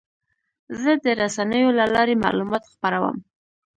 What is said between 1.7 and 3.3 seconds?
له لارې معلومات خپروم.